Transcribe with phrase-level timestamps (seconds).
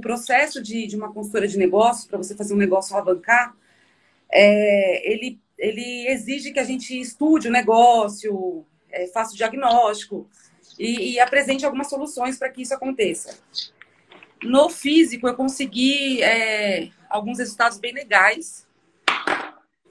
[0.00, 3.54] o processo de, de uma consultora de negócios, para você fazer um negócio alavancar,
[4.30, 10.28] é, ele, ele exige que a gente estude o negócio, é, faça o diagnóstico
[10.78, 13.38] e, e apresente algumas soluções para que isso aconteça.
[14.42, 18.66] No físico, eu consegui é, alguns resultados bem legais.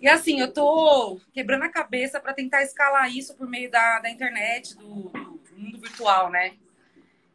[0.00, 4.10] E assim, eu tô quebrando a cabeça para tentar escalar isso por meio da, da
[4.10, 6.54] internet, do, do, mundo virtual, né?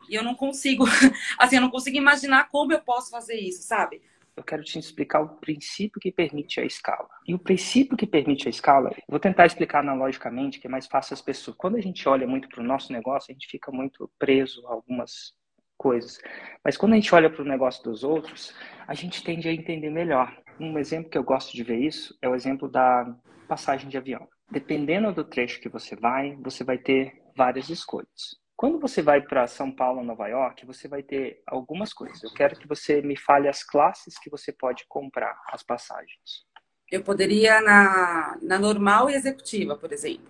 [0.10, 0.86] E eu não consigo,
[1.40, 4.02] assim, eu não consigo imaginar como eu posso fazer isso, sabe?
[4.36, 7.08] Eu quero te explicar o princípio que permite a escala.
[7.26, 11.14] E o princípio que permite a escala, vou tentar explicar analogicamente, que é mais fácil
[11.14, 11.56] as pessoas.
[11.56, 14.74] Quando a gente olha muito para o nosso negócio, a gente fica muito preso a
[14.74, 15.34] algumas
[15.78, 16.20] coisas.
[16.64, 18.54] Mas quando a gente olha para o negócio dos outros,
[18.86, 20.36] a gente tende a entender melhor.
[20.60, 23.16] Um exemplo que eu gosto de ver isso é o exemplo da
[23.48, 24.28] passagem de avião.
[24.52, 28.38] Dependendo do trecho que você vai, você vai ter várias escolhas.
[28.56, 32.24] Quando você vai para São Paulo, Nova York, você vai ter algumas coisas.
[32.24, 36.46] Eu quero que você me fale as classes que você pode comprar as passagens.
[36.90, 40.26] Eu poderia na, na normal e executiva, por exemplo.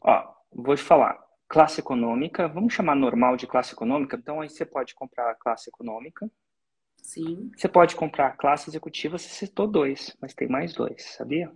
[0.00, 4.64] Ó, vou te falar classe econômica, vamos chamar normal de classe econômica, então aí você
[4.64, 6.30] pode comprar a classe econômica.
[7.02, 7.50] Sim.
[7.56, 11.52] Você pode comprar a classe executiva, você citou dois, mas tem mais dois, sabia?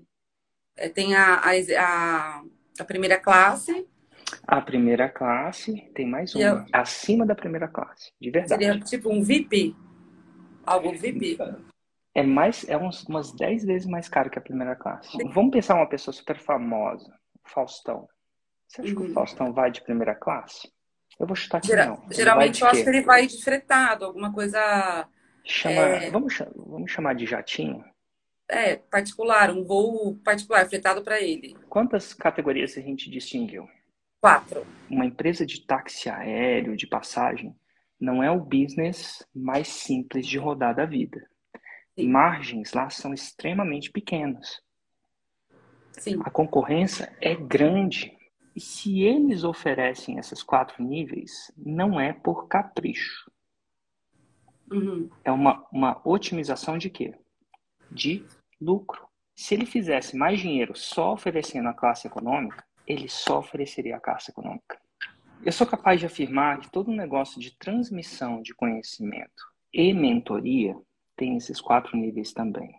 [0.76, 2.42] É, tem a, a,
[2.78, 3.88] a, primeira classe.
[4.46, 6.64] A primeira classe, tem mais uma, eu...
[6.72, 8.64] acima da primeira classe, de verdade.
[8.64, 9.76] Seria tipo um VIP?
[10.64, 11.38] Algo VIP?
[12.14, 15.16] É mais, é uns, umas 10 vezes mais caro que a primeira classe.
[15.32, 17.12] Vamos pensar uma pessoa super famosa,
[17.44, 18.08] Faustão.
[18.66, 18.96] Você acha uhum.
[18.96, 19.14] que o uhum.
[19.14, 20.70] Faustão vai de primeira classe?
[21.18, 22.02] Eu vou chutar que não.
[22.04, 25.08] Ele geralmente eu acho que ele vai de fretado, alguma coisa.
[25.44, 26.10] Chama, é...
[26.10, 27.84] vamos, vamos chamar de jatinho?
[28.48, 31.54] É, particular, um voo particular, fretado para ele.
[31.68, 33.68] Quantas categorias a gente distinguiu?
[34.20, 34.66] Quatro.
[34.90, 37.54] Uma empresa de táxi aéreo, de passagem,
[38.00, 41.28] não é o business mais simples de rodar da vida.
[41.94, 42.08] Sim.
[42.08, 44.60] Margens lá são extremamente pequenas.
[45.92, 46.20] Sim.
[46.24, 48.16] A concorrência é grande.
[48.54, 53.30] E se eles oferecem esses quatro níveis, não é por capricho.
[54.70, 55.08] Uhum.
[55.24, 57.14] É uma, uma otimização de quê?
[57.90, 58.24] De
[58.60, 59.06] lucro.
[59.34, 64.30] Se ele fizesse mais dinheiro só oferecendo a classe econômica, ele só ofereceria a classe
[64.30, 64.80] econômica.
[65.44, 70.74] Eu sou capaz de afirmar que todo negócio de transmissão de conhecimento e mentoria
[71.16, 72.74] tem esses quatro níveis também.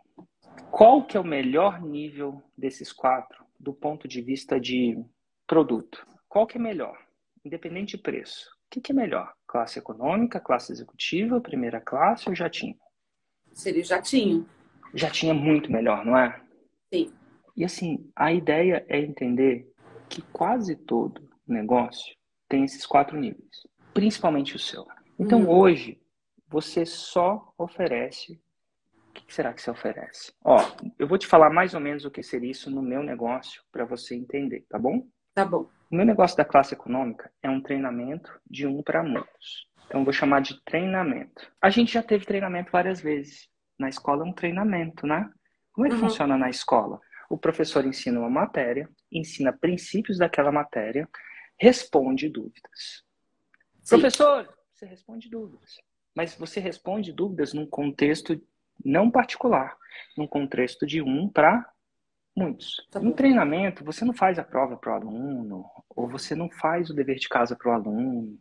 [0.71, 4.97] Qual que é o melhor nível desses quatro do ponto de vista de
[5.45, 6.05] produto.
[6.27, 6.97] Qual que é melhor?
[7.43, 8.49] Independente de preço.
[8.67, 9.33] O que, que é melhor?
[9.47, 12.77] Classe econômica, classe executiva, primeira classe ou jatinho?
[13.51, 14.47] Seria o jatinho.
[14.93, 16.39] Jatinho é muito melhor, não é?
[16.93, 17.11] Sim.
[17.57, 19.69] E assim, a ideia é entender
[20.09, 22.15] que quase todo negócio
[22.47, 24.85] tem esses quatro níveis, principalmente o seu.
[25.17, 25.49] Então uhum.
[25.49, 26.01] hoje
[26.47, 28.41] você só oferece.
[29.09, 30.33] O que será que você oferece?
[30.43, 30.57] Ó,
[30.97, 33.85] eu vou te falar mais ou menos o que seria isso no meu negócio para
[33.85, 35.05] você entender, tá bom?
[35.33, 35.69] Tá bom.
[35.91, 39.67] O meu negócio da classe econômica é um treinamento de um para muitos.
[39.87, 41.51] Então, vou chamar de treinamento.
[41.59, 43.49] A gente já teve treinamento várias vezes.
[43.77, 45.27] Na escola é um treinamento, né?
[45.71, 46.01] Como é que uhum.
[46.01, 46.99] funciona na escola?
[47.27, 51.07] O professor ensina uma matéria, ensina princípios daquela matéria,
[51.57, 53.03] responde dúvidas.
[53.81, 53.99] Sim.
[53.99, 55.77] Professor, você responde dúvidas.
[56.15, 58.41] Mas você responde dúvidas num contexto
[58.83, 59.77] não particular,
[60.17, 61.69] num contexto de um para
[62.39, 62.75] Muitos.
[62.89, 66.89] Tá no treinamento, você não faz a prova para o aluno, ou você não faz
[66.89, 68.39] o dever de casa para o aluno.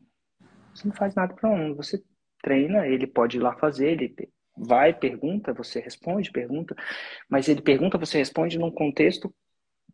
[0.73, 1.75] Você não faz nada para o aluno.
[1.75, 2.01] Você
[2.41, 4.15] treina, ele pode ir lá fazer, ele
[4.57, 6.77] vai, pergunta, você responde, pergunta,
[7.29, 9.35] mas ele pergunta, você responde num contexto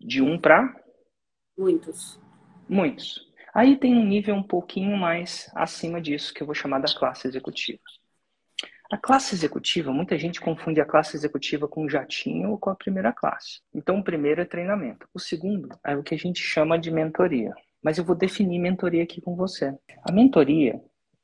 [0.00, 0.74] de um para
[1.56, 2.20] muitos.
[2.68, 3.20] Muitos.
[3.54, 7.28] Aí tem um nível um pouquinho mais acima disso, que eu vou chamar da classe
[7.28, 7.80] executiva.
[8.90, 12.74] A classe executiva, muita gente confunde a classe executiva com o jatinho ou com a
[12.74, 13.60] primeira classe.
[13.74, 15.08] Então, o primeiro é treinamento.
[15.14, 17.52] O segundo é o que a gente chama de mentoria.
[17.82, 19.76] Mas eu vou definir mentoria aqui com você.
[20.02, 20.80] A mentoria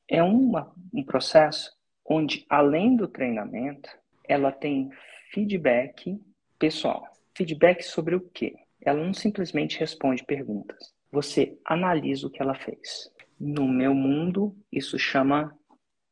[0.07, 1.71] é uma, um processo
[2.05, 3.89] onde, além do treinamento,
[4.27, 4.89] ela tem
[5.31, 6.19] feedback
[6.57, 7.05] pessoal.
[7.35, 8.55] Feedback sobre o quê?
[8.81, 10.93] Ela não simplesmente responde perguntas.
[11.11, 13.11] Você analisa o que ela fez.
[13.39, 15.55] No meu mundo, isso chama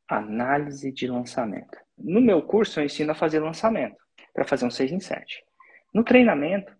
[0.07, 1.77] análise de lançamento.
[1.98, 3.98] No meu curso, eu ensino a fazer lançamento,
[4.33, 5.44] para fazer um 6 em 7.
[5.94, 6.75] No treinamento,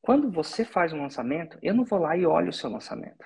[0.00, 3.24] quando você faz um lançamento, eu não vou lá e olho o seu lançamento.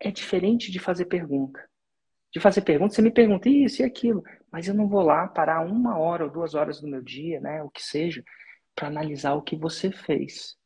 [0.00, 1.60] É diferente de fazer pergunta.
[2.32, 5.60] De fazer pergunta, você me pergunta isso e aquilo, mas eu não vou lá parar
[5.60, 8.24] uma hora ou duas horas do meu dia, né, o que seja,
[8.74, 10.56] para analisar o que você fez,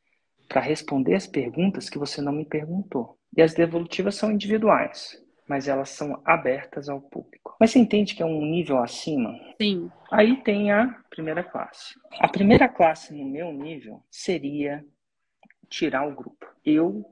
[0.49, 3.19] para responder as perguntas que você não me perguntou.
[3.37, 5.17] E as devolutivas são individuais.
[5.49, 7.57] mas elas são abertas ao público.
[7.59, 9.35] Mas você entende que é um nível acima?
[9.61, 9.91] Sim.
[10.13, 11.95] Aí tem a primeira classe.
[12.21, 14.85] A primeira classe no meu nível seria
[15.71, 16.47] tirar o grupo.
[16.65, 17.05] Eu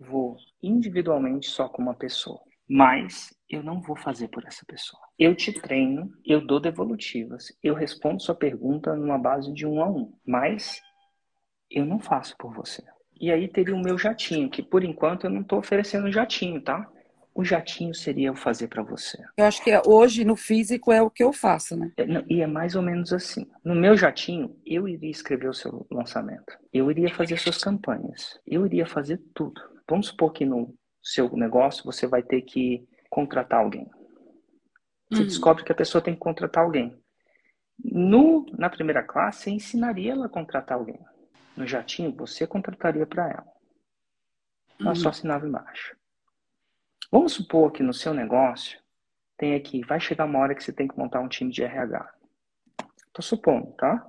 [0.00, 5.00] vou individualmente só com uma pessoa, mas eu não vou fazer por essa pessoa.
[5.18, 9.88] Eu te treino, eu dou devolutivas, eu respondo sua pergunta numa base de um a
[9.88, 10.80] um, mas
[11.70, 12.82] eu não faço por você.
[13.18, 16.88] E aí teria o meu jatinho, que por enquanto eu não estou oferecendo jatinho, tá?
[17.34, 19.22] O jatinho seria eu fazer para você.
[19.36, 21.92] Eu acho que hoje no físico é o que eu faço, né?
[21.98, 23.46] É, e é mais ou menos assim.
[23.62, 26.56] No meu jatinho, eu iria escrever o seu lançamento.
[26.72, 28.40] Eu iria fazer suas campanhas.
[28.46, 29.60] Eu iria fazer tudo.
[29.88, 33.86] Vamos supor que no seu negócio você vai ter que contratar alguém.
[35.10, 35.26] Você uhum.
[35.26, 36.96] descobre que a pessoa tem que contratar alguém.
[37.78, 40.98] No, na primeira classe, você ensinaria ela a contratar alguém.
[41.56, 43.52] No jatinho, você contrataria para ela.
[44.78, 44.94] Ela uhum.
[44.94, 45.96] só assinava embaixo.
[47.10, 48.78] Vamos supor que no seu negócio
[49.36, 52.14] tem aqui, vai chegar uma hora que você tem que montar um time de RH.
[53.12, 54.06] Tô supondo, tá?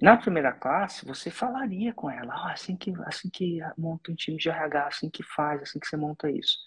[0.00, 4.36] Na primeira classe, você falaria com ela, oh, assim que assim que monta um time
[4.36, 6.58] de RH, assim que faz, assim que você monta isso.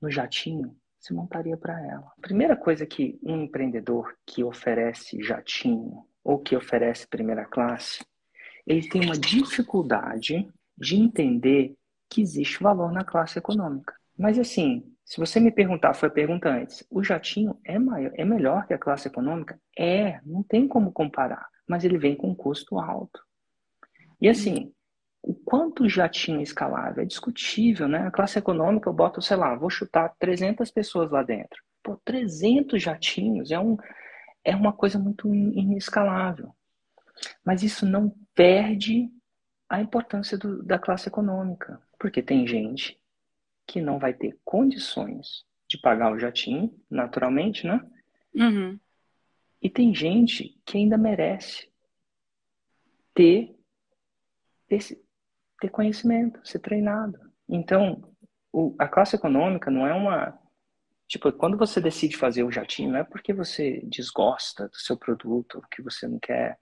[0.00, 2.12] No jatinho, você montaria para ela.
[2.16, 8.04] A primeira coisa que um empreendedor que oferece jatinho ou que oferece primeira classe,
[8.66, 11.74] ele tem uma dificuldade de entender
[12.08, 13.94] que existe valor na classe econômica.
[14.16, 18.24] Mas assim, se você me perguntar, foi a pergunta antes, o jatinho é, maior, é
[18.24, 19.58] melhor que a classe econômica?
[19.78, 23.20] É, não tem como comparar, mas ele vem com um custo alto.
[24.20, 24.72] E assim,
[25.22, 28.06] o quanto jatinho é escalável é discutível, né?
[28.06, 31.62] A classe econômica eu boto, sei lá, vou chutar 300 pessoas lá dentro.
[31.82, 33.76] Pô, 300 jatinhos é, um,
[34.44, 36.54] é uma coisa muito inescalável.
[37.44, 39.10] Mas isso não perde
[39.68, 43.00] a importância do, da classe econômica, porque tem gente
[43.66, 47.80] que não vai ter condições de pagar o jatinho, naturalmente, né?
[48.34, 48.78] Uhum.
[49.60, 51.70] E tem gente que ainda merece
[53.14, 53.56] ter,
[54.68, 54.78] ter,
[55.60, 57.18] ter conhecimento, ser treinado.
[57.48, 58.12] Então,
[58.52, 60.38] o, a classe econômica não é uma.
[61.08, 65.62] Tipo, quando você decide fazer o jatinho, não é porque você desgosta do seu produto,
[65.70, 66.58] que você não quer.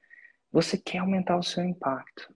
[0.52, 2.28] Você quer aumentar o seu impacto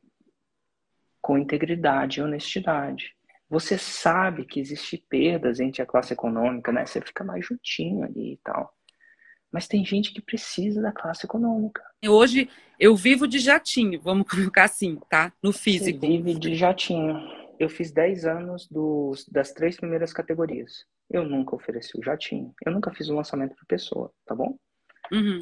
[1.20, 3.14] com integridade e honestidade.
[3.48, 6.84] Você sabe que existe perdas entre a classe econômica, né?
[6.84, 8.72] Você fica mais juntinho ali e tal.
[9.50, 11.82] Mas tem gente que precisa da classe econômica.
[12.06, 15.32] Hoje eu vivo de jatinho, vamos colocar assim, tá?
[15.42, 16.00] No físico.
[16.00, 17.16] Você vive de jatinho.
[17.58, 20.84] Eu fiz 10 anos dos, das três primeiras categorias.
[21.08, 22.52] Eu nunca ofereci o jatinho.
[22.66, 24.58] Eu nunca fiz um lançamento para pessoa, tá bom?
[25.12, 25.40] Uhum.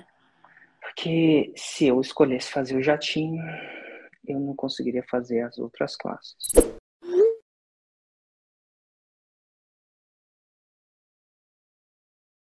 [0.95, 3.43] Porque se eu escolhesse fazer o jatinho,
[4.29, 6.37] eu não conseguiria fazer as outras classes.